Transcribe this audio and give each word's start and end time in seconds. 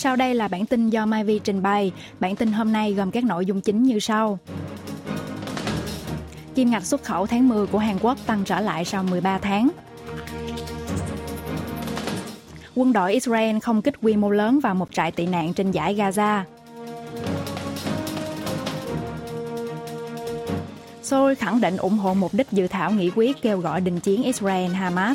Sau 0.00 0.16
đây 0.16 0.34
là 0.34 0.48
bản 0.48 0.66
tin 0.66 0.90
do 0.90 1.06
Mai 1.06 1.24
Vi 1.24 1.40
trình 1.44 1.62
bày. 1.62 1.92
Bản 2.20 2.36
tin 2.36 2.52
hôm 2.52 2.72
nay 2.72 2.94
gồm 2.94 3.10
các 3.10 3.24
nội 3.24 3.46
dung 3.46 3.60
chính 3.60 3.82
như 3.82 3.98
sau. 3.98 4.38
Kim 6.54 6.70
ngạch 6.70 6.84
xuất 6.84 7.02
khẩu 7.02 7.26
tháng 7.26 7.48
10 7.48 7.66
của 7.66 7.78
Hàn 7.78 7.98
Quốc 8.02 8.18
tăng 8.26 8.44
trở 8.44 8.60
lại 8.60 8.84
sau 8.84 9.04
13 9.04 9.38
tháng. 9.38 9.68
Quân 12.74 12.92
đội 12.92 13.12
Israel 13.12 13.58
không 13.58 13.82
kích 13.82 13.94
quy 14.02 14.16
mô 14.16 14.30
lớn 14.30 14.60
vào 14.60 14.74
một 14.74 14.88
trại 14.92 15.10
tị 15.10 15.26
nạn 15.26 15.54
trên 15.54 15.70
giải 15.70 15.94
Gaza. 15.94 16.42
Seoul 21.02 21.34
khẳng 21.34 21.60
định 21.60 21.76
ủng 21.76 21.98
hộ 21.98 22.14
mục 22.14 22.34
đích 22.34 22.52
dự 22.52 22.66
thảo 22.66 22.92
nghị 22.92 23.10
quyết 23.16 23.42
kêu 23.42 23.58
gọi 23.58 23.80
đình 23.80 24.00
chiến 24.00 24.22
Israel-Hamas. 24.22 25.14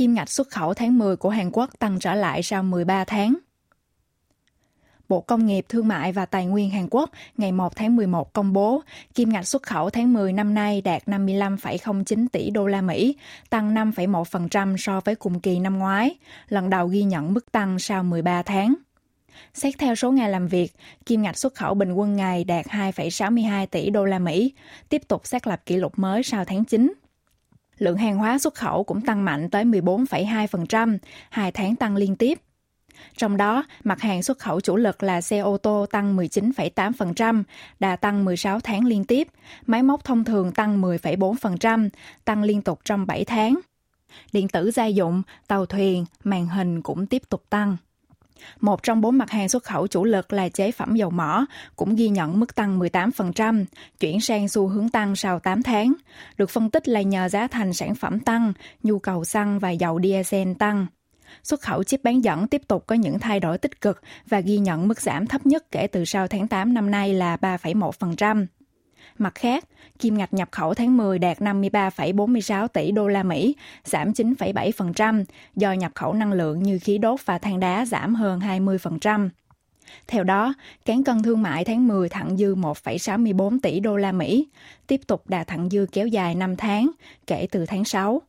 Kim 0.00 0.14
ngạch 0.14 0.30
xuất 0.30 0.50
khẩu 0.50 0.74
tháng 0.74 0.98
10 0.98 1.16
của 1.16 1.28
Hàn 1.28 1.50
Quốc 1.52 1.70
tăng 1.78 1.98
trở 1.98 2.14
lại 2.14 2.42
sau 2.42 2.62
13 2.62 3.04
tháng. 3.04 3.34
Bộ 5.08 5.20
Công 5.20 5.46
nghiệp 5.46 5.66
Thương 5.68 5.88
mại 5.88 6.12
và 6.12 6.26
Tài 6.26 6.46
nguyên 6.46 6.70
Hàn 6.70 6.88
Quốc 6.90 7.10
ngày 7.36 7.52
1 7.52 7.76
tháng 7.76 7.96
11 7.96 8.32
công 8.32 8.52
bố 8.52 8.82
kim 9.14 9.28
ngạch 9.28 9.46
xuất 9.46 9.62
khẩu 9.62 9.90
tháng 9.90 10.12
10 10.12 10.32
năm 10.32 10.54
nay 10.54 10.80
đạt 10.80 11.02
55,09 11.06 12.26
tỷ 12.32 12.50
đô 12.50 12.66
la 12.66 12.80
Mỹ, 12.80 13.16
tăng 13.50 13.74
5,1% 13.74 14.76
so 14.76 15.00
với 15.00 15.14
cùng 15.14 15.40
kỳ 15.40 15.58
năm 15.58 15.78
ngoái, 15.78 16.16
lần 16.48 16.70
đầu 16.70 16.86
ghi 16.86 17.02
nhận 17.02 17.34
mức 17.34 17.52
tăng 17.52 17.78
sau 17.78 18.02
13 18.02 18.42
tháng. 18.42 18.74
Xét 19.54 19.74
theo 19.78 19.94
số 19.94 20.12
ngày 20.12 20.30
làm 20.30 20.48
việc, 20.48 20.72
kim 21.06 21.22
ngạch 21.22 21.38
xuất 21.38 21.54
khẩu 21.54 21.74
bình 21.74 21.92
quân 21.92 22.16
ngày 22.16 22.44
đạt 22.44 22.66
2,62 22.66 23.66
tỷ 23.66 23.90
đô 23.90 24.04
la 24.04 24.18
Mỹ, 24.18 24.52
tiếp 24.88 25.02
tục 25.08 25.26
xác 25.26 25.46
lập 25.46 25.62
kỷ 25.66 25.76
lục 25.76 25.98
mới 25.98 26.22
sau 26.22 26.44
tháng 26.44 26.64
9 26.64 26.92
lượng 27.82 27.96
hàng 27.96 28.18
hóa 28.18 28.38
xuất 28.38 28.54
khẩu 28.54 28.84
cũng 28.84 29.00
tăng 29.00 29.24
mạnh 29.24 29.50
tới 29.50 29.64
14,2%, 29.64 30.98
hai 31.30 31.52
tháng 31.52 31.76
tăng 31.76 31.96
liên 31.96 32.16
tiếp. 32.16 32.40
Trong 33.16 33.36
đó, 33.36 33.64
mặt 33.84 34.00
hàng 34.00 34.22
xuất 34.22 34.38
khẩu 34.38 34.60
chủ 34.60 34.76
lực 34.76 35.02
là 35.02 35.20
xe 35.20 35.38
ô 35.38 35.56
tô 35.56 35.86
tăng 35.90 36.16
19,8%, 36.16 37.42
đà 37.80 37.96
tăng 37.96 38.24
16 38.24 38.60
tháng 38.60 38.84
liên 38.84 39.04
tiếp, 39.04 39.28
máy 39.66 39.82
móc 39.82 40.04
thông 40.04 40.24
thường 40.24 40.52
tăng 40.52 40.82
10,4%, 40.82 41.88
tăng 42.24 42.42
liên 42.42 42.62
tục 42.62 42.80
trong 42.84 43.06
7 43.06 43.24
tháng. 43.24 43.60
Điện 44.32 44.48
tử 44.48 44.70
gia 44.70 44.86
dụng, 44.86 45.22
tàu 45.46 45.66
thuyền, 45.66 46.04
màn 46.24 46.46
hình 46.46 46.82
cũng 46.82 47.06
tiếp 47.06 47.22
tục 47.28 47.42
tăng. 47.50 47.76
Một 48.60 48.82
trong 48.82 49.00
bốn 49.00 49.18
mặt 49.18 49.30
hàng 49.30 49.48
xuất 49.48 49.64
khẩu 49.64 49.86
chủ 49.86 50.04
lực 50.04 50.32
là 50.32 50.48
chế 50.48 50.72
phẩm 50.72 50.96
dầu 50.96 51.10
mỏ, 51.10 51.46
cũng 51.76 51.96
ghi 51.96 52.08
nhận 52.08 52.40
mức 52.40 52.54
tăng 52.54 52.78
18%, 52.78 53.64
chuyển 54.00 54.20
sang 54.20 54.48
xu 54.48 54.68
hướng 54.68 54.88
tăng 54.88 55.16
sau 55.16 55.38
8 55.38 55.62
tháng. 55.62 55.92
Được 56.36 56.50
phân 56.50 56.70
tích 56.70 56.88
là 56.88 57.02
nhờ 57.02 57.28
giá 57.28 57.46
thành 57.46 57.72
sản 57.72 57.94
phẩm 57.94 58.20
tăng, 58.20 58.52
nhu 58.82 58.98
cầu 58.98 59.24
xăng 59.24 59.58
và 59.58 59.70
dầu 59.70 60.00
diesel 60.02 60.52
tăng. 60.58 60.86
Xuất 61.42 61.60
khẩu 61.60 61.84
chip 61.84 62.02
bán 62.04 62.24
dẫn 62.24 62.46
tiếp 62.46 62.62
tục 62.68 62.86
có 62.86 62.94
những 62.94 63.18
thay 63.18 63.40
đổi 63.40 63.58
tích 63.58 63.80
cực 63.80 64.02
và 64.28 64.40
ghi 64.40 64.58
nhận 64.58 64.88
mức 64.88 65.00
giảm 65.00 65.26
thấp 65.26 65.46
nhất 65.46 65.64
kể 65.70 65.86
từ 65.86 66.04
sau 66.04 66.28
tháng 66.28 66.48
8 66.48 66.74
năm 66.74 66.90
nay 66.90 67.14
là 67.14 67.36
3,1%. 67.36 68.46
Mặt 69.18 69.34
khác, 69.34 69.64
kim 69.98 70.18
ngạch 70.18 70.34
nhập 70.34 70.48
khẩu 70.52 70.74
tháng 70.74 70.96
10 70.96 71.18
đạt 71.18 71.38
53,46 71.38 72.68
tỷ 72.68 72.92
đô 72.92 73.08
la 73.08 73.22
Mỹ, 73.22 73.56
giảm 73.84 74.12
9,7% 74.12 75.24
do 75.56 75.72
nhập 75.72 75.92
khẩu 75.94 76.12
năng 76.12 76.32
lượng 76.32 76.62
như 76.62 76.78
khí 76.78 76.98
đốt 76.98 77.20
và 77.24 77.38
than 77.38 77.60
đá 77.60 77.86
giảm 77.86 78.14
hơn 78.14 78.40
20%. 78.40 79.28
Theo 80.06 80.24
đó, 80.24 80.54
cán 80.84 81.04
cân 81.04 81.22
thương 81.22 81.42
mại 81.42 81.64
tháng 81.64 81.88
10 81.88 82.08
thặng 82.08 82.36
dư 82.36 82.54
1,64 82.54 83.58
tỷ 83.62 83.80
đô 83.80 83.96
la 83.96 84.12
Mỹ, 84.12 84.48
tiếp 84.86 85.00
tục 85.06 85.28
đạt 85.28 85.46
thặng 85.46 85.68
dư 85.70 85.86
kéo 85.92 86.06
dài 86.06 86.34
5 86.34 86.56
tháng 86.56 86.90
kể 87.26 87.46
từ 87.50 87.66
tháng 87.66 87.84
6. 87.84 88.22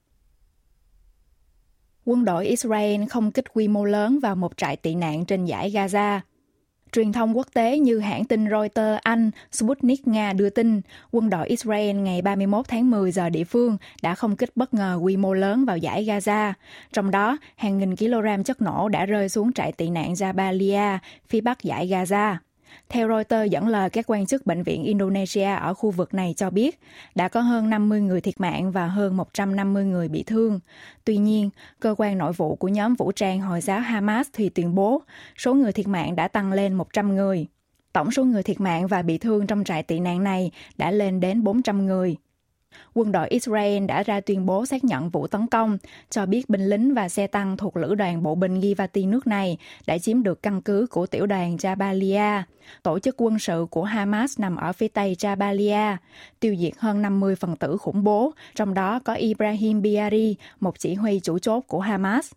Quân 2.05 2.25
đội 2.25 2.47
Israel 2.47 3.05
không 3.09 3.31
kích 3.31 3.45
quy 3.53 3.67
mô 3.67 3.85
lớn 3.85 4.19
vào 4.19 4.35
một 4.35 4.57
trại 4.57 4.77
tị 4.77 4.95
nạn 4.95 5.25
trên 5.25 5.45
giải 5.45 5.71
Gaza. 5.71 6.19
Truyền 6.91 7.11
thông 7.11 7.37
quốc 7.37 7.47
tế 7.53 7.79
như 7.79 7.99
hãng 7.99 8.25
tin 8.25 8.49
Reuters 8.49 9.01
Anh, 9.01 9.31
Sputnik 9.51 10.07
Nga 10.07 10.33
đưa 10.33 10.49
tin, 10.49 10.81
quân 11.11 11.29
đội 11.29 11.47
Israel 11.47 11.95
ngày 11.95 12.21
31 12.21 12.67
tháng 12.67 12.91
10 12.91 13.11
giờ 13.11 13.29
địa 13.29 13.43
phương 13.43 13.77
đã 14.01 14.15
không 14.15 14.35
kích 14.35 14.49
bất 14.55 14.73
ngờ 14.73 14.99
quy 15.01 15.17
mô 15.17 15.33
lớn 15.33 15.65
vào 15.65 15.77
giải 15.77 16.05
Gaza. 16.05 16.53
Trong 16.93 17.11
đó, 17.11 17.37
hàng 17.55 17.77
nghìn 17.77 17.95
kg 17.95 18.43
chất 18.45 18.61
nổ 18.61 18.89
đã 18.89 19.05
rơi 19.05 19.29
xuống 19.29 19.53
trại 19.53 19.71
tị 19.71 19.89
nạn 19.89 20.13
Jabalia, 20.13 20.97
phía 21.29 21.41
bắc 21.41 21.63
giải 21.63 21.87
Gaza. 21.87 22.35
Theo 22.89 23.07
Reuters 23.07 23.51
dẫn 23.51 23.67
lời 23.67 23.89
các 23.89 24.05
quan 24.07 24.25
chức 24.25 24.45
bệnh 24.45 24.63
viện 24.63 24.83
Indonesia 24.83 25.43
ở 25.43 25.73
khu 25.73 25.91
vực 25.91 26.13
này 26.13 26.33
cho 26.37 26.49
biết, 26.49 26.79
đã 27.15 27.27
có 27.27 27.41
hơn 27.41 27.69
50 27.69 28.01
người 28.01 28.21
thiệt 28.21 28.41
mạng 28.41 28.71
và 28.71 28.87
hơn 28.87 29.17
150 29.17 29.85
người 29.85 30.07
bị 30.07 30.23
thương. 30.23 30.59
Tuy 31.05 31.17
nhiên, 31.17 31.49
cơ 31.79 31.95
quan 31.97 32.17
nội 32.17 32.33
vụ 32.33 32.55
của 32.55 32.67
nhóm 32.67 32.95
vũ 32.95 33.11
trang 33.11 33.41
Hồi 33.41 33.61
giáo 33.61 33.79
Hamas 33.79 34.27
thì 34.33 34.49
tuyên 34.49 34.75
bố 34.75 35.01
số 35.37 35.53
người 35.53 35.71
thiệt 35.71 35.87
mạng 35.87 36.15
đã 36.15 36.27
tăng 36.27 36.53
lên 36.53 36.73
100 36.73 37.15
người. 37.15 37.47
Tổng 37.93 38.11
số 38.11 38.23
người 38.23 38.43
thiệt 38.43 38.59
mạng 38.59 38.87
và 38.87 39.01
bị 39.01 39.17
thương 39.17 39.47
trong 39.47 39.63
trại 39.63 39.83
tị 39.83 39.99
nạn 39.99 40.23
này 40.23 40.51
đã 40.77 40.91
lên 40.91 41.19
đến 41.19 41.43
400 41.43 41.85
người. 41.85 42.15
Quân 42.93 43.11
đội 43.11 43.27
Israel 43.29 43.85
đã 43.85 44.03
ra 44.03 44.21
tuyên 44.21 44.45
bố 44.45 44.65
xác 44.65 44.83
nhận 44.83 45.09
vụ 45.09 45.27
tấn 45.27 45.47
công, 45.47 45.77
cho 46.09 46.25
biết 46.25 46.49
binh 46.49 46.69
lính 46.69 46.93
và 46.93 47.09
xe 47.09 47.27
tăng 47.27 47.57
thuộc 47.57 47.77
lữ 47.77 47.95
đoàn 47.95 48.23
bộ 48.23 48.35
binh 48.35 48.61
Givati 48.61 49.05
nước 49.05 49.27
này 49.27 49.57
đã 49.87 49.97
chiếm 49.97 50.23
được 50.23 50.43
căn 50.43 50.61
cứ 50.61 50.87
của 50.89 51.05
tiểu 51.05 51.25
đoàn 51.25 51.55
Jabalia, 51.55 52.41
tổ 52.83 52.99
chức 52.99 53.15
quân 53.17 53.39
sự 53.39 53.65
của 53.69 53.83
Hamas 53.83 54.39
nằm 54.39 54.55
ở 54.55 54.73
phía 54.73 54.87
tây 54.87 55.15
Jabalia, 55.19 55.97
tiêu 56.39 56.55
diệt 56.59 56.73
hơn 56.77 57.01
50 57.01 57.35
phần 57.35 57.55
tử 57.55 57.77
khủng 57.77 58.03
bố, 58.03 58.31
trong 58.55 58.73
đó 58.73 58.99
có 58.99 59.13
Ibrahim 59.13 59.81
Biari, 59.81 60.35
một 60.59 60.79
chỉ 60.79 60.93
huy 60.93 61.19
chủ 61.19 61.39
chốt 61.39 61.63
của 61.67 61.79
Hamas. 61.79 62.31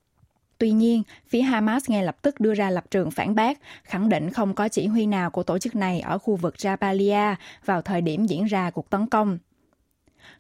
Tuy 0.59 0.71
nhiên, 0.71 1.03
phía 1.28 1.41
Hamas 1.41 1.91
ngay 1.91 2.05
lập 2.05 2.17
tức 2.23 2.41
đưa 2.41 2.55
ra 2.55 2.71
lập 2.71 2.84
trường 2.91 3.11
phản 3.11 3.34
bác, 3.34 3.59
khẳng 3.84 4.09
định 4.09 4.31
không 4.31 4.55
có 4.55 4.69
chỉ 4.69 4.87
huy 4.87 5.06
nào 5.06 5.31
của 5.31 5.43
tổ 5.43 5.59
chức 5.59 5.75
này 5.77 6.00
ở 6.00 6.19
khu 6.19 6.37
vực 6.37 6.55
Jabalia 6.59 7.34
vào 7.65 7.83
thời 7.83 8.00
điểm 8.00 8.27
diễn 8.27 8.44
ra 8.44 8.71
cuộc 8.71 8.91
tấn 8.91 9.06
công. 9.06 9.39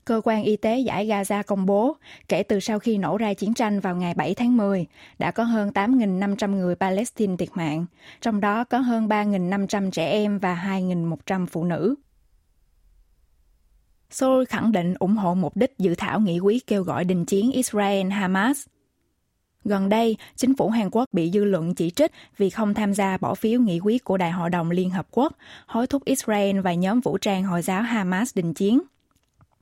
Cơ 0.04 0.20
quan 0.24 0.44
y 0.44 0.56
tế 0.56 0.78
giải 0.78 1.06
Gaza 1.06 1.42
công 1.42 1.66
bố, 1.66 1.96
kể 2.28 2.42
từ 2.42 2.60
sau 2.60 2.78
khi 2.78 2.98
nổ 2.98 3.18
ra 3.18 3.34
chiến 3.34 3.54
tranh 3.54 3.80
vào 3.80 3.96
ngày 3.96 4.14
7 4.14 4.34
tháng 4.34 4.56
10, 4.56 4.86
đã 5.18 5.30
có 5.30 5.44
hơn 5.44 5.70
8.500 5.74 6.50
người 6.50 6.74
Palestine 6.74 7.36
thiệt 7.36 7.48
mạng, 7.54 7.86
trong 8.20 8.40
đó 8.40 8.64
có 8.64 8.78
hơn 8.78 9.08
3.500 9.08 9.90
trẻ 9.90 10.10
em 10.10 10.38
và 10.38 10.54
2.100 10.66 11.46
phụ 11.46 11.64
nữ. 11.64 11.94
Seoul 14.10 14.44
khẳng 14.44 14.72
định 14.72 14.94
ủng 14.98 15.16
hộ 15.16 15.34
mục 15.34 15.56
đích 15.56 15.78
dự 15.78 15.94
thảo 15.94 16.20
nghị 16.20 16.38
quyết 16.38 16.66
kêu 16.66 16.82
gọi 16.82 17.04
đình 17.04 17.24
chiến 17.24 17.50
Israel-Hamas. 17.50 18.66
Gần 19.64 19.88
đây, 19.88 20.16
chính 20.36 20.56
phủ 20.56 20.70
Hàn 20.70 20.90
Quốc 20.90 21.08
bị 21.12 21.30
dư 21.30 21.44
luận 21.44 21.74
chỉ 21.74 21.90
trích 21.90 22.12
vì 22.36 22.50
không 22.50 22.74
tham 22.74 22.94
gia 22.94 23.16
bỏ 23.16 23.34
phiếu 23.34 23.60
nghị 23.60 23.80
quyết 23.80 24.04
của 24.04 24.16
Đại 24.16 24.30
hội 24.30 24.50
đồng 24.50 24.70
Liên 24.70 24.90
Hợp 24.90 25.06
Quốc, 25.10 25.32
hối 25.66 25.86
thúc 25.86 26.04
Israel 26.04 26.60
và 26.60 26.74
nhóm 26.74 27.00
vũ 27.00 27.18
trang 27.18 27.44
Hồi 27.44 27.62
giáo 27.62 27.82
Hamas 27.82 28.36
đình 28.36 28.54
chiến. 28.54 28.80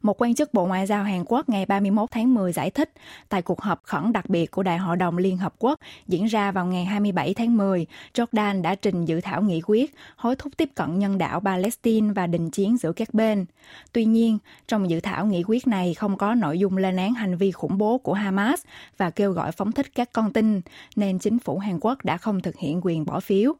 Một 0.02 0.22
quan 0.22 0.34
chức 0.34 0.54
Bộ 0.54 0.66
Ngoại 0.66 0.86
giao 0.86 1.04
Hàn 1.04 1.24
Quốc 1.26 1.48
ngày 1.48 1.66
31 1.66 2.10
tháng 2.10 2.34
10 2.34 2.52
giải 2.52 2.70
thích, 2.70 2.92
tại 3.28 3.42
cuộc 3.42 3.60
họp 3.60 3.82
khẩn 3.84 4.12
đặc 4.12 4.28
biệt 4.28 4.50
của 4.50 4.62
Đại 4.62 4.78
hội 4.78 4.96
đồng 4.96 5.18
Liên 5.18 5.36
Hợp 5.36 5.54
Quốc 5.58 5.80
diễn 6.08 6.24
ra 6.24 6.52
vào 6.52 6.66
ngày 6.66 6.84
27 6.84 7.34
tháng 7.34 7.56
10, 7.56 7.86
Jordan 8.14 8.62
đã 8.62 8.74
trình 8.74 9.04
dự 9.04 9.20
thảo 9.20 9.42
nghị 9.42 9.60
quyết 9.66 9.94
hối 10.16 10.36
thúc 10.36 10.52
tiếp 10.56 10.68
cận 10.74 10.98
nhân 10.98 11.18
đạo 11.18 11.40
Palestine 11.40 12.12
và 12.12 12.26
đình 12.26 12.50
chiến 12.50 12.76
giữa 12.76 12.92
các 12.92 13.14
bên. 13.14 13.44
Tuy 13.92 14.04
nhiên, 14.04 14.38
trong 14.68 14.90
dự 14.90 15.00
thảo 15.00 15.26
nghị 15.26 15.42
quyết 15.46 15.66
này 15.66 15.94
không 15.94 16.16
có 16.16 16.34
nội 16.34 16.58
dung 16.58 16.76
lên 16.76 16.96
án 16.96 17.14
hành 17.14 17.36
vi 17.36 17.52
khủng 17.52 17.78
bố 17.78 17.98
của 17.98 18.14
Hamas 18.14 18.60
và 18.96 19.10
kêu 19.10 19.32
gọi 19.32 19.52
phóng 19.52 19.72
thích 19.72 19.94
các 19.94 20.12
con 20.12 20.32
tin, 20.32 20.60
nên 20.96 21.18
chính 21.18 21.38
phủ 21.38 21.58
Hàn 21.58 21.78
Quốc 21.80 22.04
đã 22.04 22.16
không 22.16 22.40
thực 22.40 22.56
hiện 22.56 22.80
quyền 22.82 23.04
bỏ 23.04 23.20
phiếu 23.20 23.54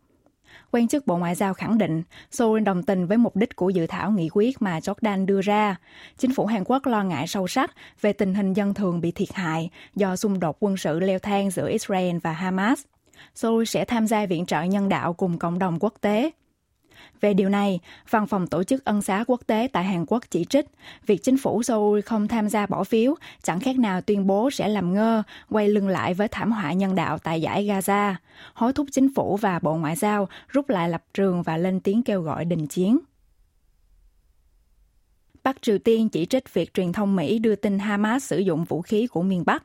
quan 0.70 0.88
chức 0.88 1.06
Bộ 1.06 1.16
Ngoại 1.16 1.34
giao 1.34 1.54
khẳng 1.54 1.78
định 1.78 2.02
Seoul 2.30 2.60
đồng 2.60 2.82
tình 2.82 3.06
với 3.06 3.16
mục 3.16 3.36
đích 3.36 3.56
của 3.56 3.70
dự 3.70 3.86
thảo 3.86 4.10
nghị 4.10 4.28
quyết 4.32 4.62
mà 4.62 4.78
Jordan 4.78 5.26
đưa 5.26 5.40
ra. 5.40 5.76
Chính 6.18 6.34
phủ 6.34 6.46
Hàn 6.46 6.64
Quốc 6.66 6.86
lo 6.86 7.02
ngại 7.02 7.26
sâu 7.26 7.48
sắc 7.48 7.74
về 8.00 8.12
tình 8.12 8.34
hình 8.34 8.52
dân 8.52 8.74
thường 8.74 9.00
bị 9.00 9.10
thiệt 9.10 9.32
hại 9.32 9.70
do 9.94 10.16
xung 10.16 10.40
đột 10.40 10.56
quân 10.60 10.76
sự 10.76 11.00
leo 11.00 11.18
thang 11.18 11.50
giữa 11.50 11.68
Israel 11.68 12.16
và 12.22 12.32
Hamas. 12.32 12.82
Seoul 13.34 13.64
sẽ 13.64 13.84
tham 13.84 14.06
gia 14.06 14.26
viện 14.26 14.46
trợ 14.46 14.62
nhân 14.62 14.88
đạo 14.88 15.12
cùng 15.12 15.38
cộng 15.38 15.58
đồng 15.58 15.78
quốc 15.80 15.94
tế. 16.00 16.30
Về 17.20 17.34
điều 17.34 17.48
này, 17.48 17.80
Văn 18.10 18.26
phòng 18.26 18.46
Tổ 18.46 18.64
chức 18.64 18.84
Ân 18.84 19.02
xá 19.02 19.24
Quốc 19.26 19.40
tế 19.46 19.68
tại 19.72 19.84
Hàn 19.84 20.06
Quốc 20.06 20.24
chỉ 20.30 20.44
trích 20.44 20.66
việc 21.06 21.22
chính 21.22 21.38
phủ 21.38 21.62
Seoul 21.62 22.00
không 22.00 22.28
tham 22.28 22.48
gia 22.48 22.66
bỏ 22.66 22.84
phiếu 22.84 23.14
chẳng 23.42 23.60
khác 23.60 23.78
nào 23.78 24.00
tuyên 24.00 24.26
bố 24.26 24.50
sẽ 24.50 24.68
làm 24.68 24.94
ngơ, 24.94 25.22
quay 25.50 25.68
lưng 25.68 25.88
lại 25.88 26.14
với 26.14 26.28
thảm 26.28 26.52
họa 26.52 26.72
nhân 26.72 26.94
đạo 26.94 27.18
tại 27.18 27.40
giải 27.40 27.66
Gaza, 27.66 28.14
hối 28.54 28.72
thúc 28.72 28.86
chính 28.92 29.14
phủ 29.14 29.36
và 29.36 29.58
Bộ 29.58 29.74
Ngoại 29.74 29.96
giao 29.96 30.28
rút 30.48 30.70
lại 30.70 30.88
lập 30.88 31.04
trường 31.14 31.42
và 31.42 31.56
lên 31.56 31.80
tiếng 31.80 32.02
kêu 32.02 32.22
gọi 32.22 32.44
đình 32.44 32.66
chiến. 32.66 32.98
Bắc 35.44 35.62
Triều 35.62 35.78
Tiên 35.78 36.08
chỉ 36.08 36.26
trích 36.26 36.54
việc 36.54 36.74
truyền 36.74 36.92
thông 36.92 37.16
Mỹ 37.16 37.38
đưa 37.38 37.54
tin 37.54 37.78
Hamas 37.78 38.24
sử 38.24 38.38
dụng 38.38 38.64
vũ 38.64 38.82
khí 38.82 39.06
của 39.06 39.22
miền 39.22 39.42
Bắc. 39.46 39.64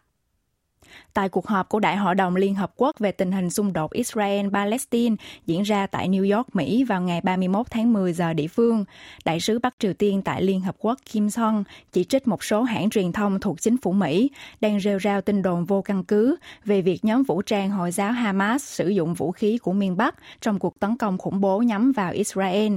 Tại 1.14 1.30
cuộc 1.30 1.48
họp 1.48 1.70
của 1.70 1.80
Đại 1.80 1.98
hội 1.98 2.16
đồng 2.16 2.36
Liên 2.36 2.56
Hợp 2.56 2.72
Quốc 2.76 3.00
về 3.00 3.12
tình 3.12 3.32
hình 3.32 3.50
xung 3.50 3.74
đột 3.74 3.92
Israel-Palestine 3.94 5.16
diễn 5.46 5.64
ra 5.64 5.88
tại 5.88 6.10
New 6.10 6.36
York, 6.38 6.56
Mỹ 6.56 6.84
vào 6.84 7.02
ngày 7.02 7.22
31 7.22 7.68
tháng 7.70 7.94
10 7.94 8.14
giờ 8.14 8.34
địa 8.34 8.48
phương, 8.48 8.86
Đại 9.26 9.40
sứ 9.40 9.60
Bắc 9.60 9.76
Triều 9.80 9.94
Tiên 9.94 10.22
tại 10.22 10.42
Liên 10.42 10.62
Hợp 10.62 10.76
Quốc 10.80 11.00
Kim 11.12 11.30
Song 11.30 11.64
chỉ 11.92 12.04
trích 12.04 12.28
một 12.28 12.44
số 12.44 12.64
hãng 12.64 12.90
truyền 12.90 13.12
thông 13.12 13.40
thuộc 13.40 13.62
chính 13.62 13.78
phủ 13.78 13.92
Mỹ 13.92 14.32
đang 14.62 14.80
rêu 14.80 15.00
rao 15.00 15.22
tin 15.22 15.42
đồn 15.42 15.66
vô 15.66 15.82
căn 15.82 16.04
cứ 16.04 16.36
về 16.66 16.82
việc 16.82 17.06
nhóm 17.06 17.24
vũ 17.24 17.42
trang 17.42 17.70
Hồi 17.70 17.92
giáo 17.92 18.12
Hamas 18.12 18.64
sử 18.64 18.88
dụng 18.88 19.14
vũ 19.14 19.32
khí 19.32 19.58
của 19.58 19.74
miền 19.74 19.98
Bắc 19.98 20.16
trong 20.42 20.60
cuộc 20.60 20.80
tấn 20.80 20.98
công 20.98 21.18
khủng 21.18 21.42
bố 21.42 21.60
nhắm 21.60 21.92
vào 21.92 22.12
Israel. 22.12 22.74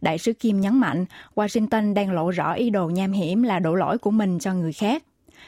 Đại 0.00 0.18
sứ 0.18 0.32
Kim 0.32 0.60
nhấn 0.60 0.80
mạnh 0.80 1.04
Washington 1.34 1.94
đang 1.94 2.12
lộ 2.12 2.30
rõ 2.30 2.52
ý 2.52 2.70
đồ 2.70 2.88
nham 2.88 3.12
hiểm 3.12 3.42
là 3.42 3.58
đổ 3.58 3.74
lỗi 3.74 3.98
của 3.98 4.10
mình 4.10 4.38
cho 4.38 4.54
người 4.54 4.72
khác. 4.72 5.02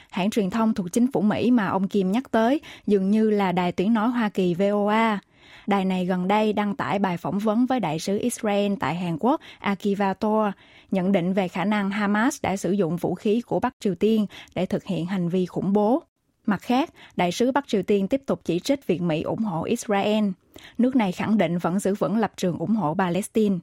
Hãng 0.09 0.29
truyền 0.29 0.49
thông 0.49 0.73
thuộc 0.73 0.91
chính 0.91 1.11
phủ 1.11 1.21
Mỹ 1.21 1.51
mà 1.51 1.67
ông 1.67 1.87
Kim 1.87 2.11
nhắc 2.11 2.31
tới 2.31 2.61
dường 2.87 3.11
như 3.11 3.29
là 3.29 3.51
đài 3.51 3.71
tiếng 3.71 3.93
nói 3.93 4.09
Hoa 4.09 4.29
Kỳ 4.29 4.53
VOA. 4.53 5.19
Đài 5.67 5.85
này 5.85 6.05
gần 6.05 6.27
đây 6.27 6.53
đăng 6.53 6.75
tải 6.75 6.99
bài 6.99 7.17
phỏng 7.17 7.39
vấn 7.39 7.65
với 7.65 7.79
đại 7.79 7.99
sứ 7.99 8.17
Israel 8.17 8.73
tại 8.79 8.95
Hàn 8.95 9.17
Quốc 9.19 9.41
Akiva 9.59 10.13
Tor, 10.13 10.53
nhận 10.91 11.11
định 11.11 11.33
về 11.33 11.47
khả 11.47 11.65
năng 11.65 11.89
Hamas 11.89 12.41
đã 12.41 12.57
sử 12.57 12.71
dụng 12.71 12.97
vũ 12.97 13.15
khí 13.15 13.41
của 13.41 13.59
Bắc 13.59 13.75
Triều 13.79 13.95
Tiên 13.95 14.25
để 14.55 14.65
thực 14.65 14.83
hiện 14.83 15.05
hành 15.05 15.29
vi 15.29 15.45
khủng 15.45 15.73
bố. 15.73 16.03
Mặt 16.45 16.61
khác, 16.61 16.89
đại 17.15 17.31
sứ 17.31 17.51
Bắc 17.51 17.67
Triều 17.67 17.83
Tiên 17.83 18.07
tiếp 18.07 18.21
tục 18.25 18.41
chỉ 18.43 18.59
trích 18.59 18.87
việc 18.87 19.01
Mỹ 19.01 19.21
ủng 19.21 19.43
hộ 19.43 19.63
Israel. 19.63 20.25
Nước 20.77 20.95
này 20.95 21.11
khẳng 21.11 21.37
định 21.37 21.57
vẫn 21.57 21.79
giữ 21.79 21.93
vững 21.93 22.17
lập 22.17 22.31
trường 22.37 22.57
ủng 22.57 22.75
hộ 22.75 22.95
Palestine. 22.97 23.57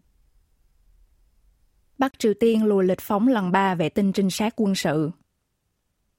Bắc 1.99 2.19
Triều 2.19 2.35
Tiên 2.41 2.65
lùi 2.65 2.85
lịch 2.85 3.01
phóng 3.01 3.29
lần 3.29 3.53
3 3.53 3.75
vệ 3.75 3.89
tinh 3.89 4.13
trinh 4.13 4.31
sát 4.31 4.53
quân 4.57 4.75
sự. 4.75 5.11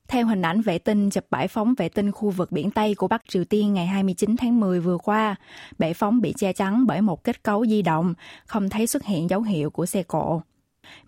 Theo 0.07 0.25
hình 0.25 0.41
ảnh 0.41 0.61
vệ 0.61 0.77
tinh 0.77 1.09
chụp 1.09 1.23
bãi 1.29 1.47
phóng 1.47 1.73
vệ 1.77 1.89
tinh 1.89 2.11
khu 2.11 2.29
vực 2.29 2.51
biển 2.51 2.71
Tây 2.71 2.95
của 2.95 3.07
Bắc 3.07 3.21
Triều 3.27 3.45
Tiên 3.45 3.73
ngày 3.73 3.87
29 3.87 4.35
tháng 4.37 4.59
10 4.59 4.79
vừa 4.79 4.97
qua, 4.97 5.35
bãi 5.77 5.93
phóng 5.93 6.21
bị 6.21 6.33
che 6.37 6.53
chắn 6.53 6.87
bởi 6.87 7.01
một 7.01 7.23
kết 7.23 7.43
cấu 7.43 7.65
di 7.65 7.81
động, 7.81 8.13
không 8.45 8.69
thấy 8.69 8.87
xuất 8.87 9.03
hiện 9.03 9.29
dấu 9.29 9.41
hiệu 9.41 9.69
của 9.69 9.85
xe 9.85 10.03
cộ. 10.03 10.41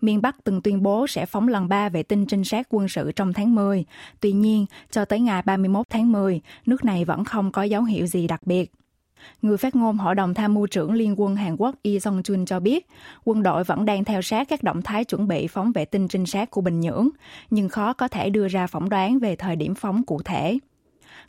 Miền 0.00 0.22
Bắc 0.22 0.44
từng 0.44 0.62
tuyên 0.62 0.82
bố 0.82 1.06
sẽ 1.06 1.26
phóng 1.26 1.48
lần 1.48 1.68
3 1.68 1.88
vệ 1.88 2.02
tinh 2.02 2.26
trinh 2.26 2.44
sát 2.44 2.66
quân 2.70 2.88
sự 2.88 3.12
trong 3.12 3.32
tháng 3.32 3.54
10. 3.54 3.84
Tuy 4.20 4.32
nhiên, 4.32 4.66
cho 4.90 5.04
tới 5.04 5.20
ngày 5.20 5.42
31 5.42 5.86
tháng 5.90 6.12
10, 6.12 6.40
nước 6.66 6.84
này 6.84 7.04
vẫn 7.04 7.24
không 7.24 7.52
có 7.52 7.62
dấu 7.62 7.82
hiệu 7.82 8.06
gì 8.06 8.26
đặc 8.26 8.40
biệt. 8.46 8.72
Người 9.42 9.56
phát 9.56 9.76
ngôn 9.76 9.98
Hội 9.98 10.14
đồng 10.14 10.34
Tham 10.34 10.54
mưu 10.54 10.66
trưởng 10.66 10.92
Liên 10.92 11.20
quân 11.20 11.36
Hàn 11.36 11.56
Quốc 11.56 11.74
Lee 11.84 11.98
Song-chun 11.98 12.46
cho 12.46 12.60
biết, 12.60 12.86
quân 13.24 13.42
đội 13.42 13.64
vẫn 13.64 13.84
đang 13.84 14.04
theo 14.04 14.22
sát 14.22 14.48
các 14.48 14.62
động 14.62 14.82
thái 14.82 15.04
chuẩn 15.04 15.28
bị 15.28 15.46
phóng 15.46 15.72
vệ 15.72 15.84
tinh 15.84 16.08
trinh 16.08 16.26
sát 16.26 16.50
của 16.50 16.60
Bình 16.60 16.80
Nhưỡng, 16.80 17.08
nhưng 17.50 17.68
khó 17.68 17.92
có 17.92 18.08
thể 18.08 18.30
đưa 18.30 18.48
ra 18.48 18.66
phỏng 18.66 18.88
đoán 18.88 19.18
về 19.18 19.36
thời 19.36 19.56
điểm 19.56 19.74
phóng 19.74 20.02
cụ 20.02 20.22
thể. 20.22 20.58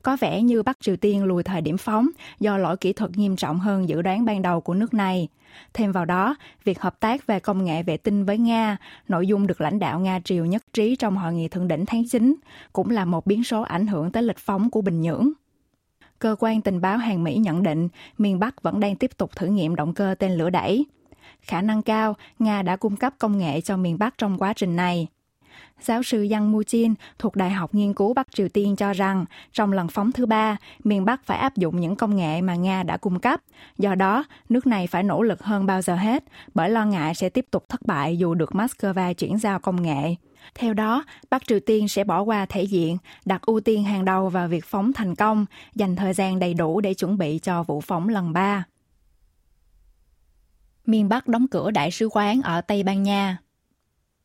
Có 0.02 0.18
vẻ 0.20 0.42
như 0.42 0.64
Bắc 0.64 0.78
Triều 0.82 0.96
Tiên 0.96 1.24
lùi 1.24 1.44
thời 1.44 1.62
điểm 1.62 1.78
phóng 1.78 2.10
do 2.40 2.58
lỗi 2.58 2.78
kỹ 2.78 2.94
thuật 2.94 3.18
nghiêm 3.18 3.36
trọng 3.36 3.60
hơn 3.60 3.90
dự 3.90 4.02
đoán 4.02 4.26
ban 4.26 4.42
đầu 4.42 4.62
của 4.62 4.74
nước 4.74 4.94
này. 4.94 5.28
Thêm 5.74 5.92
vào 5.92 6.06
đó, 6.06 6.36
việc 6.64 6.82
hợp 6.82 7.00
tác 7.00 7.28
về 7.28 7.40
công 7.40 7.66
nghệ 7.66 7.84
vệ 7.84 7.98
tinh 7.98 8.26
với 8.26 8.38
Nga, 8.38 8.78
nội 9.08 9.28
dung 9.28 9.48
được 9.48 9.62
lãnh 9.62 9.80
đạo 9.80 10.00
Nga 10.00 10.20
Triều 10.24 10.46
nhất 10.46 10.64
trí 10.74 10.96
trong 10.96 11.18
hội 11.18 11.34
nghị 11.34 11.48
thượng 11.48 11.68
đỉnh 11.68 11.86
tháng 11.86 12.04
9, 12.10 12.36
cũng 12.74 12.90
là 12.90 13.06
một 13.06 13.26
biến 13.26 13.44
số 13.44 13.62
ảnh 13.62 13.88
hưởng 13.88 14.12
tới 14.12 14.24
lịch 14.24 14.38
phóng 14.38 14.70
của 14.70 14.82
Bình 14.82 15.02
Nhưỡng. 15.02 15.32
Cơ 16.22 16.36
quan 16.40 16.62
tình 16.62 16.82
báo 16.82 16.98
hàng 16.98 17.24
Mỹ 17.24 17.36
nhận 17.36 17.64
định 17.64 17.88
miền 18.18 18.40
Bắc 18.40 18.64
vẫn 18.64 18.80
đang 18.80 18.96
tiếp 18.96 19.12
tục 19.18 19.36
thử 19.36 19.48
nghiệm 19.48 19.76
động 19.76 19.94
cơ 19.94 20.16
tên 20.20 20.32
lửa 20.32 20.50
đẩy. 20.50 20.86
Khả 21.42 21.62
năng 21.62 21.82
cao, 21.82 22.16
Nga 22.40 22.62
đã 22.62 22.76
cung 22.76 22.96
cấp 22.96 23.14
công 23.20 23.38
nghệ 23.38 23.62
cho 23.62 23.78
miền 23.78 23.98
Bắc 24.00 24.18
trong 24.18 24.38
quá 24.38 24.54
trình 24.54 24.76
này. 24.76 25.08
Giáo 25.82 26.04
sư 26.04 26.28
Yang 26.32 26.54
Mu-jin 26.54 26.94
thuộc 27.20 27.36
Đại 27.36 27.50
học 27.50 27.76
Nghiên 27.76 27.94
cứu 27.94 28.14
Bắc 28.14 28.32
Triều 28.32 28.50
Tiên 28.50 28.76
cho 28.76 28.94
rằng 28.94 29.26
trong 29.52 29.72
lần 29.72 29.88
phóng 29.88 30.12
thứ 30.12 30.26
ba, 30.26 30.58
miền 30.84 31.06
Bắc 31.06 31.26
phải 31.26 31.38
áp 31.38 31.56
dụng 31.56 31.80
những 31.80 31.96
công 31.96 32.16
nghệ 32.16 32.42
mà 32.42 32.56
Nga 32.56 32.84
đã 32.84 32.98
cung 32.98 33.20
cấp. 33.20 33.42
Do 33.78 33.96
đó, 33.96 34.24
nước 34.50 34.68
này 34.68 34.88
phải 34.88 35.04
nỗ 35.04 35.22
lực 35.22 35.44
hơn 35.44 35.66
bao 35.66 35.82
giờ 35.82 35.96
hết 35.96 36.24
bởi 36.54 36.70
lo 36.70 36.86
ngại 36.86 37.16
sẽ 37.16 37.30
tiếp 37.30 37.46
tục 37.52 37.70
thất 37.70 37.82
bại 37.86 38.18
dù 38.18 38.34
được 38.34 38.50
Moscow 38.52 39.14
chuyển 39.14 39.38
giao 39.38 39.60
công 39.60 39.82
nghệ. 39.82 40.16
Theo 40.56 40.74
đó, 40.74 41.06
Bắc 41.30 41.48
Triều 41.48 41.60
Tiên 41.60 41.88
sẽ 41.88 42.04
bỏ 42.04 42.22
qua 42.22 42.46
thể 42.46 42.64
diện, 42.64 42.98
đặt 43.26 43.42
ưu 43.42 43.60
tiên 43.60 43.84
hàng 43.84 44.06
đầu 44.06 44.30
vào 44.30 44.48
việc 44.48 44.66
phóng 44.66 44.94
thành 44.94 45.16
công, 45.16 45.46
dành 45.76 45.96
thời 45.96 46.14
gian 46.14 46.40
đầy 46.40 46.54
đủ 46.54 46.82
để 46.82 46.94
chuẩn 46.94 47.18
bị 47.18 47.40
cho 47.44 47.64
vụ 47.64 47.82
phóng 47.82 48.10
lần 48.10 48.34
ba. 48.34 48.64
Miền 50.86 51.10
Bắc 51.10 51.28
đóng 51.28 51.48
cửa 51.48 51.72
đại 51.72 51.92
sứ 51.92 52.10
quán 52.12 52.42
ở 52.42 52.62
Tây 52.62 52.84
Ban 52.84 53.04
Nha 53.04 53.38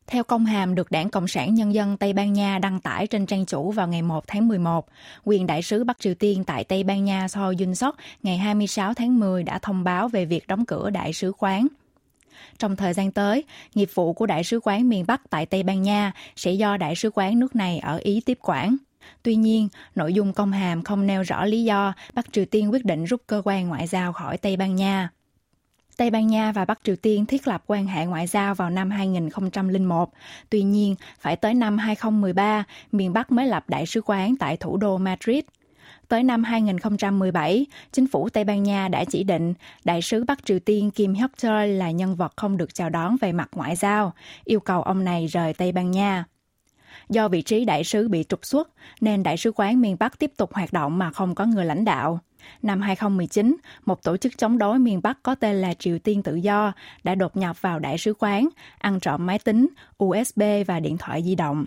theo 0.07 0.25
công 0.25 0.45
hàm 0.45 0.75
được 0.75 0.91
Đảng 0.91 1.11
Cộng 1.11 1.29
sản 1.29 1.55
Nhân 1.55 1.75
dân 1.75 1.97
Tây 1.97 2.13
Ban 2.13 2.33
Nha 2.33 2.59
đăng 2.59 2.81
tải 2.81 3.07
trên 3.07 3.27
trang 3.27 3.47
chủ 3.47 3.71
vào 3.71 3.89
ngày 3.89 4.03
1 4.03 4.25
tháng 4.27 4.49
11, 4.49 4.89
quyền 5.25 5.47
đại 5.47 5.63
sứ 5.63 5.85
Bắc 5.85 6.01
Triều 6.01 6.15
Tiên 6.15 6.45
tại 6.45 6.65
Tây 6.65 6.85
Ban 6.85 7.05
Nha 7.05 7.29
So 7.29 7.53
Yun 7.61 7.75
Sok 7.75 7.97
ngày 8.23 8.39
26 8.39 8.95
tháng 8.95 9.19
10 9.19 9.43
đã 9.43 9.59
thông 9.59 9.85
báo 9.85 10.09
về 10.09 10.25
việc 10.25 10.47
đóng 10.47 10.65
cửa 10.67 10.91
đại 10.91 11.13
sứ 11.13 11.33
quán. 11.39 11.67
Trong 12.59 12.77
thời 12.77 12.93
gian 12.93 13.13
tới, 13.13 13.45
nghiệp 13.75 13.89
vụ 13.95 14.13
của 14.13 14.27
Đại 14.27 14.45
sứ 14.45 14.61
quán 14.63 14.89
miền 14.89 15.05
Bắc 15.07 15.31
tại 15.31 15.47
Tây 15.47 15.63
Ban 15.63 15.83
Nha 15.83 16.13
sẽ 16.37 16.53
do 16.53 16.77
Đại 16.77 16.97
sứ 16.97 17.11
quán 17.15 17.39
nước 17.39 17.57
này 17.57 17.79
ở 17.79 17.97
Ý 17.97 18.21
tiếp 18.27 18.39
quản. 18.43 18.77
Tuy 19.23 19.37
nhiên, 19.37 19.69
nội 19.95 20.15
dung 20.15 20.33
công 20.33 20.53
hàm 20.53 20.83
không 20.83 21.07
nêu 21.07 21.23
rõ 21.23 21.45
lý 21.45 21.65
do 21.65 21.93
Bắc 22.15 22.33
Triều 22.33 22.45
Tiên 22.45 22.73
quyết 22.73 22.85
định 22.85 23.05
rút 23.05 23.23
cơ 23.27 23.43
quan 23.45 23.69
ngoại 23.69 23.87
giao 23.87 24.13
khỏi 24.13 24.39
Tây 24.39 24.57
Ban 24.57 24.77
Nha. 24.77 25.09
Tây 25.97 26.11
Ban 26.11 26.27
Nha 26.27 26.53
và 26.53 26.65
Bắc 26.65 26.81
Triều 26.85 26.97
Tiên 26.97 27.27
thiết 27.27 27.49
lập 27.49 27.65
quan 27.67 27.87
hệ 27.87 28.07
ngoại 28.07 28.27
giao 28.27 28.55
vào 28.55 28.71
năm 28.71 28.91
2001. 28.91 30.13
Tuy 30.51 30.63
nhiên, 30.63 30.95
phải 31.21 31.37
tới 31.37 31.55
năm 31.55 31.79
2013, 31.79 32.65
miền 32.93 33.13
Bắc 33.13 33.33
mới 33.33 33.47
lập 33.47 33.65
đại 33.69 33.87
sứ 33.87 34.01
quán 34.01 34.37
tại 34.37 34.57
thủ 34.57 34.77
đô 34.77 34.99
Madrid. 34.99 35.45
Tới 36.09 36.23
năm 36.23 36.45
2017, 36.45 37.67
chính 37.93 38.07
phủ 38.07 38.29
Tây 38.29 38.45
Ban 38.45 38.63
Nha 38.63 38.89
đã 38.89 39.05
chỉ 39.05 39.25
định 39.25 39.55
đại 39.85 40.03
sứ 40.03 40.25
Bắc 40.25 40.45
Triều 40.45 40.59
Tiên 40.59 40.91
Kim 40.91 41.15
Hyok 41.15 41.31
Chol 41.37 41.67
là 41.67 41.91
nhân 41.91 42.17
vật 42.17 42.33
không 42.37 42.57
được 42.57 42.75
chào 42.75 42.91
đón 42.91 43.17
về 43.21 43.33
mặt 43.33 43.49
ngoại 43.53 43.77
giao, 43.77 44.13
yêu 44.45 44.61
cầu 44.61 44.83
ông 44.83 45.05
này 45.05 45.27
rời 45.27 45.55
Tây 45.55 45.73
Ban 45.73 45.91
Nha. 45.91 46.25
Do 47.09 47.29
vị 47.29 47.43
trí 47.43 47.65
đại 47.65 47.85
sứ 47.85 48.09
bị 48.09 48.25
trục 48.29 48.47
xuất, 48.47 48.69
nên 49.01 49.23
đại 49.23 49.37
sứ 49.37 49.53
quán 49.53 49.81
miền 49.81 49.97
Bắc 50.01 50.19
tiếp 50.19 50.33
tục 50.37 50.55
hoạt 50.55 50.73
động 50.73 50.99
mà 50.99 51.11
không 51.11 51.35
có 51.35 51.45
người 51.45 51.65
lãnh 51.65 51.85
đạo. 51.85 52.21
Năm 52.63 52.81
2019, 52.81 53.57
một 53.87 54.03
tổ 54.03 54.17
chức 54.17 54.39
chống 54.39 54.59
đối 54.59 54.79
miền 54.79 55.03
Bắc 55.03 55.23
có 55.23 55.35
tên 55.35 55.57
là 55.57 55.75
Triều 55.75 55.99
Tiên 55.99 56.23
Tự 56.23 56.35
Do 56.35 56.73
đã 57.05 57.15
đột 57.15 57.37
nhập 57.37 57.63
vào 57.63 57.79
đại 57.79 57.99
sứ 57.99 58.15
quán, 58.19 58.49
ăn 58.79 59.01
trộm 59.01 59.27
máy 59.27 59.39
tính, 59.39 59.69
USB 60.05 60.43
và 60.67 60.81
điện 60.81 60.99
thoại 60.99 61.23
di 61.23 61.35
động 61.35 61.65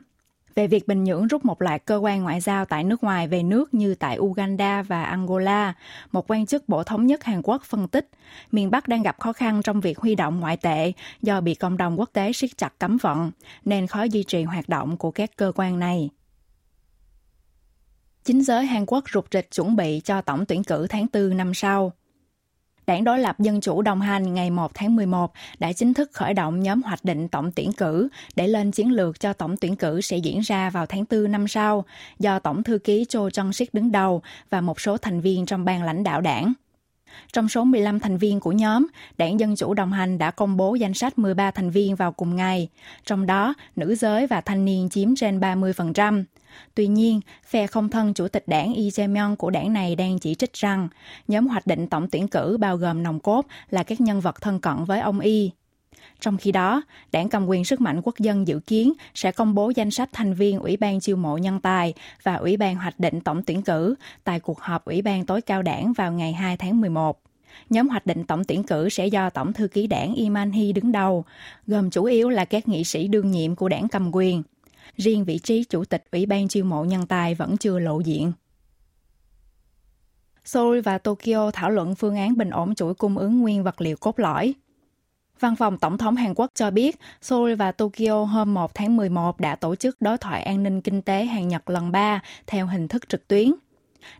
về 0.59 0.67
việc 0.67 0.87
Bình 0.87 1.03
Nhưỡng 1.03 1.27
rút 1.27 1.45
một 1.45 1.61
loạt 1.61 1.85
cơ 1.85 1.97
quan 1.97 2.23
ngoại 2.23 2.41
giao 2.41 2.65
tại 2.65 2.83
nước 2.83 3.03
ngoài 3.03 3.27
về 3.27 3.43
nước 3.43 3.73
như 3.73 3.95
tại 3.95 4.19
Uganda 4.19 4.81
và 4.81 5.03
Angola. 5.03 5.73
Một 6.11 6.31
quan 6.31 6.45
chức 6.45 6.69
Bộ 6.69 6.83
Thống 6.83 7.07
nhất 7.07 7.23
Hàn 7.23 7.41
Quốc 7.43 7.63
phân 7.63 7.87
tích, 7.87 8.09
miền 8.51 8.71
Bắc 8.71 8.87
đang 8.87 9.01
gặp 9.01 9.19
khó 9.19 9.33
khăn 9.33 9.61
trong 9.61 9.81
việc 9.81 9.97
huy 9.97 10.15
động 10.15 10.39
ngoại 10.39 10.57
tệ 10.57 10.91
do 11.21 11.41
bị 11.41 11.55
cộng 11.55 11.77
đồng 11.77 11.99
quốc 11.99 12.09
tế 12.13 12.33
siết 12.33 12.57
chặt 12.57 12.73
cấm 12.79 12.97
vận, 12.97 13.31
nên 13.65 13.87
khó 13.87 14.03
duy 14.03 14.23
trì 14.23 14.43
hoạt 14.43 14.69
động 14.69 14.97
của 14.97 15.11
các 15.11 15.35
cơ 15.35 15.51
quan 15.55 15.79
này. 15.79 16.09
Chính 18.23 18.43
giới 18.43 18.65
Hàn 18.65 18.85
Quốc 18.85 19.03
rụt 19.13 19.25
rịch 19.31 19.51
chuẩn 19.51 19.75
bị 19.75 20.01
cho 20.03 20.21
tổng 20.21 20.45
tuyển 20.45 20.63
cử 20.63 20.87
tháng 20.89 21.05
4 21.13 21.37
năm 21.37 21.53
sau. 21.53 21.93
Đảng 22.89 23.03
đối 23.03 23.19
lập 23.19 23.39
Dân 23.39 23.61
chủ 23.61 23.81
đồng 23.81 24.01
hành 24.01 24.33
ngày 24.33 24.49
1 24.49 24.71
tháng 24.73 24.95
11 24.95 25.33
đã 25.59 25.73
chính 25.73 25.93
thức 25.93 26.09
khởi 26.13 26.33
động 26.33 26.59
nhóm 26.59 26.81
hoạch 26.81 27.05
định 27.05 27.27
tổng 27.27 27.51
tuyển 27.51 27.73
cử 27.73 28.07
để 28.35 28.47
lên 28.47 28.71
chiến 28.71 28.91
lược 28.91 29.19
cho 29.19 29.33
tổng 29.33 29.57
tuyển 29.57 29.75
cử 29.75 30.01
sẽ 30.01 30.17
diễn 30.17 30.39
ra 30.39 30.69
vào 30.69 30.85
tháng 30.85 31.05
4 31.11 31.31
năm 31.31 31.47
sau, 31.47 31.85
do 32.19 32.39
Tổng 32.39 32.63
thư 32.63 32.77
ký 32.77 33.05
Cho 33.09 33.29
Trân 33.29 33.53
Sik 33.53 33.73
đứng 33.73 33.91
đầu 33.91 34.21
và 34.49 34.61
một 34.61 34.81
số 34.81 34.97
thành 34.97 35.21
viên 35.21 35.45
trong 35.45 35.65
ban 35.65 35.83
lãnh 35.83 36.03
đạo 36.03 36.21
đảng. 36.21 36.53
Trong 37.33 37.49
số 37.49 37.63
15 37.63 37.99
thành 37.99 38.17
viên 38.17 38.39
của 38.39 38.51
nhóm, 38.51 38.87
Đảng 39.17 39.39
Dân 39.39 39.55
Chủ 39.55 39.73
Đồng 39.73 39.91
Hành 39.91 40.17
đã 40.17 40.31
công 40.31 40.57
bố 40.57 40.75
danh 40.75 40.93
sách 40.93 41.19
13 41.19 41.51
thành 41.51 41.69
viên 41.69 41.95
vào 41.95 42.11
cùng 42.11 42.35
ngày, 42.35 42.69
trong 43.05 43.25
đó 43.25 43.53
nữ 43.75 43.95
giới 43.95 44.27
và 44.27 44.41
thanh 44.41 44.65
niên 44.65 44.89
chiếm 44.89 45.15
trên 45.15 45.39
30%. 45.39 46.23
Tuy 46.75 46.87
nhiên, 46.87 47.19
phe 47.47 47.67
không 47.67 47.89
thân 47.89 48.13
chủ 48.13 48.27
tịch 48.27 48.43
đảng 48.47 48.73
Lee 48.73 48.89
Jae-myung 48.89 49.35
của 49.35 49.49
đảng 49.49 49.73
này 49.73 49.95
đang 49.95 50.19
chỉ 50.19 50.35
trích 50.35 50.53
rằng 50.53 50.87
nhóm 51.27 51.47
hoạch 51.47 51.67
định 51.67 51.87
tổng 51.87 52.07
tuyển 52.11 52.27
cử 52.27 52.57
bao 52.59 52.77
gồm 52.77 53.03
nòng 53.03 53.19
cốt 53.19 53.45
là 53.69 53.83
các 53.83 54.01
nhân 54.01 54.21
vật 54.21 54.41
thân 54.41 54.59
cận 54.59 54.83
với 54.83 54.99
ông 54.99 55.19
Y. 55.19 55.51
Trong 56.19 56.37
khi 56.37 56.51
đó, 56.51 56.81
đảng 57.11 57.29
cầm 57.29 57.45
quyền 57.45 57.65
sức 57.65 57.81
mạnh 57.81 58.01
quốc 58.03 58.19
dân 58.19 58.47
dự 58.47 58.59
kiến 58.59 58.93
sẽ 59.13 59.31
công 59.31 59.55
bố 59.55 59.71
danh 59.75 59.91
sách 59.91 60.09
thành 60.13 60.33
viên 60.33 60.59
Ủy 60.59 60.77
ban 60.77 60.99
chiêu 60.99 61.15
mộ 61.15 61.37
nhân 61.37 61.59
tài 61.59 61.93
và 62.23 62.35
Ủy 62.35 62.57
ban 62.57 62.75
hoạch 62.75 62.99
định 62.99 63.21
tổng 63.21 63.43
tuyển 63.43 63.61
cử 63.61 63.95
tại 64.23 64.39
cuộc 64.39 64.59
họp 64.59 64.85
Ủy 64.85 65.01
ban 65.01 65.25
tối 65.25 65.41
cao 65.41 65.61
đảng 65.61 65.93
vào 65.93 66.11
ngày 66.11 66.33
2 66.33 66.57
tháng 66.57 66.81
11. 66.81 67.21
Nhóm 67.69 67.89
hoạch 67.89 68.05
định 68.05 68.23
tổng 68.23 68.43
tuyển 68.43 68.63
cử 68.63 68.89
sẽ 68.89 69.07
do 69.07 69.29
Tổng 69.29 69.53
thư 69.53 69.67
ký 69.67 69.87
đảng 69.87 70.13
Iman 70.13 70.51
Hy 70.51 70.73
đứng 70.73 70.91
đầu, 70.91 71.25
gồm 71.67 71.89
chủ 71.89 72.03
yếu 72.03 72.29
là 72.29 72.45
các 72.45 72.67
nghị 72.67 72.83
sĩ 72.83 73.07
đương 73.07 73.31
nhiệm 73.31 73.55
của 73.55 73.69
đảng 73.69 73.87
cầm 73.87 74.15
quyền. 74.15 74.43
Riêng 74.97 75.25
vị 75.25 75.39
trí 75.39 75.63
chủ 75.63 75.85
tịch 75.85 76.03
Ủy 76.11 76.25
ban 76.25 76.47
chiêu 76.47 76.65
mộ 76.65 76.83
nhân 76.83 77.07
tài 77.07 77.35
vẫn 77.35 77.57
chưa 77.57 77.79
lộ 77.79 77.99
diện. 77.99 78.31
Seoul 80.45 80.79
và 80.79 80.97
Tokyo 80.97 81.51
thảo 81.51 81.69
luận 81.69 81.95
phương 81.95 82.15
án 82.15 82.37
bình 82.37 82.49
ổn 82.49 82.75
chuỗi 82.75 82.93
cung 82.93 83.17
ứng 83.17 83.39
nguyên 83.39 83.63
vật 83.63 83.81
liệu 83.81 83.97
cốt 83.97 84.19
lõi. 84.19 84.53
Văn 85.39 85.55
phòng 85.55 85.77
Tổng 85.77 85.97
thống 85.97 86.15
Hàn 86.15 86.33
Quốc 86.35 86.51
cho 86.55 86.71
biết, 86.71 86.99
Seoul 87.21 87.53
và 87.53 87.71
Tokyo 87.71 88.23
hôm 88.23 88.53
1 88.53 88.75
tháng 88.75 88.97
11 88.97 89.39
đã 89.39 89.55
tổ 89.55 89.75
chức 89.75 90.01
đối 90.01 90.17
thoại 90.17 90.43
an 90.43 90.63
ninh 90.63 90.81
kinh 90.81 91.01
tế 91.01 91.25
Hàn 91.25 91.47
Nhật 91.47 91.69
lần 91.69 91.91
3 91.91 92.21
theo 92.47 92.67
hình 92.67 92.87
thức 92.87 93.09
trực 93.09 93.27
tuyến. 93.27 93.51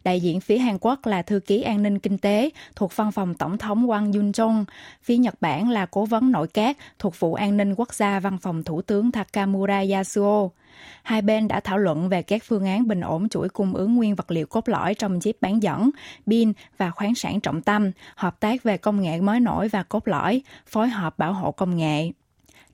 Đại 0.04 0.22
diện 0.22 0.40
phía 0.40 0.58
Hàn 0.58 0.78
Quốc 0.82 1.06
là 1.06 1.22
thư 1.22 1.40
ký 1.40 1.62
an 1.62 1.84
ninh 1.84 2.00
kinh 2.00 2.18
tế 2.18 2.50
thuộc 2.76 2.96
văn 2.96 3.12
phòng 3.12 3.34
Tổng 3.34 3.58
thống 3.58 3.88
Wang 3.88 4.12
Yun-jong. 4.12 4.66
Phía 5.04 5.18
Nhật 5.18 5.36
Bản 5.42 5.70
là 5.70 5.86
cố 5.86 6.06
vấn 6.06 6.32
nội 6.32 6.48
các 6.48 6.78
thuộc 7.00 7.20
vụ 7.20 7.34
an 7.34 7.58
ninh 7.58 7.76
quốc 7.76 7.94
gia 7.94 8.20
văn 8.20 8.38
phòng 8.38 8.64
Thủ 8.64 8.82
tướng 8.82 9.12
Takamura 9.12 9.84
Yasuo. 9.92 10.50
Hai 11.04 11.22
bên 11.22 11.48
đã 11.48 11.60
thảo 11.60 11.78
luận 11.78 12.10
về 12.10 12.22
các 12.22 12.44
phương 12.44 12.66
án 12.66 12.88
bình 12.88 13.02
ổn 13.02 13.30
chuỗi 13.30 13.50
cung 13.50 13.74
ứng 13.74 13.96
nguyên 13.96 14.16
vật 14.16 14.32
liệu 14.32 14.46
cốt 14.46 14.70
lõi 14.70 14.94
trong 14.94 15.20
chip 15.20 15.38
bán 15.42 15.64
dẫn, 15.64 15.90
pin 16.28 16.54
và 16.78 16.92
khoáng 16.92 17.16
sản 17.16 17.40
trọng 17.40 17.62
tâm, 17.62 17.92
hợp 18.16 18.40
tác 18.40 18.64
về 18.64 18.78
công 18.78 19.02
nghệ 19.02 19.22
mới 19.22 19.40
nổi 19.40 19.68
và 19.68 19.84
cốt 19.84 20.08
lõi, 20.08 20.42
phối 20.68 20.88
hợp 20.90 21.18
bảo 21.18 21.34
hộ 21.34 21.52
công 21.52 21.78
nghệ. 21.78 22.12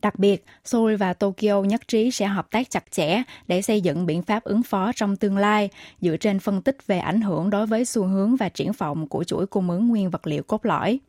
Đặc 0.02 0.20
biệt, 0.20 0.46
Seoul 0.66 0.96
và 0.96 1.14
Tokyo 1.14 1.62
nhất 1.62 1.88
trí 1.88 2.12
sẽ 2.12 2.26
hợp 2.26 2.52
tác 2.52 2.70
chặt 2.70 2.92
chẽ 2.92 3.24
để 3.48 3.62
xây 3.62 3.82
dựng 3.82 4.06
biện 4.06 4.22
pháp 4.22 4.44
ứng 4.44 4.64
phó 4.64 4.92
trong 4.96 5.16
tương 5.16 5.38
lai, 5.38 5.70
dựa 6.02 6.18
trên 6.18 6.40
phân 6.40 6.62
tích 6.62 6.78
về 6.88 7.00
ảnh 7.00 7.22
hưởng 7.22 7.50
đối 7.50 7.66
với 7.66 7.86
xu 7.86 8.04
hướng 8.04 8.36
và 8.36 8.50
triển 8.50 8.72
vọng 8.72 9.08
của 9.08 9.24
chuỗi 9.24 9.48
cung 9.48 9.70
ứng 9.70 9.88
nguyên 9.88 10.10
vật 10.10 10.28
liệu 10.28 10.44
cốt 10.44 10.66
lõi. 10.66 11.00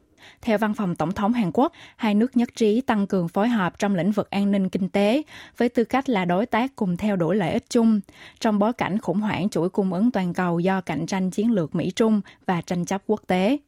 Theo 0.42 0.58
văn 0.58 0.74
phòng 0.74 0.96
Tổng 0.96 1.12
thống 1.12 1.32
Hàn 1.32 1.50
Quốc, 1.54 1.72
hai 1.96 2.14
nước 2.14 2.36
nhất 2.36 2.48
trí 2.56 2.80
tăng 2.80 3.06
cường 3.06 3.28
phối 3.28 3.48
hợp 3.48 3.78
trong 3.78 3.94
lĩnh 3.94 4.12
vực 4.12 4.30
an 4.30 4.50
ninh 4.50 4.68
kinh 4.68 4.88
tế 4.88 5.22
với 5.56 5.68
tư 5.68 5.84
cách 5.84 6.08
là 6.08 6.24
đối 6.24 6.46
tác 6.46 6.76
cùng 6.76 6.96
theo 6.96 7.16
đuổi 7.16 7.36
lợi 7.36 7.52
ích 7.52 7.70
chung 7.70 8.00
trong 8.40 8.58
bối 8.58 8.72
cảnh 8.72 8.98
khủng 8.98 9.20
hoảng 9.20 9.48
chuỗi 9.48 9.68
cung 9.68 9.92
ứng 9.92 10.10
toàn 10.10 10.34
cầu 10.34 10.58
do 10.58 10.80
cạnh 10.80 11.06
tranh 11.06 11.30
chiến 11.30 11.52
lược 11.52 11.74
Mỹ-Trung 11.74 12.20
và 12.46 12.60
tranh 12.60 12.84
chấp 12.84 13.02
quốc 13.06 13.20
tế. 13.26 13.58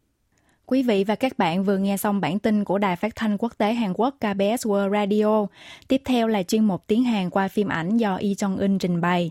Quý 0.67 0.83
vị 0.83 1.05
và 1.05 1.14
các 1.14 1.38
bạn 1.38 1.64
vừa 1.64 1.76
nghe 1.76 1.97
xong 1.97 2.21
bản 2.21 2.38
tin 2.38 2.64
của 2.64 2.78
Đài 2.78 2.97
Phát 2.97 3.17
thanh 3.17 3.37
Quốc 3.38 3.52
tế 3.59 3.73
Hàn 3.73 3.93
Quốc 3.97 4.14
KBS 4.17 4.67
World 4.67 4.93
Radio. 4.93 5.47
Tiếp 5.88 6.02
theo 6.05 6.28
là 6.28 6.43
chuyên 6.43 6.64
mục 6.64 6.85
tiếng 6.87 7.05
Hàn 7.05 7.31
qua 7.31 7.49
phim 7.49 7.69
ảnh 7.69 7.97
do 7.97 8.17
Y 8.17 8.35
Jong 8.35 8.59
Un 8.59 8.78
trình 8.78 9.00
bày. 9.00 9.31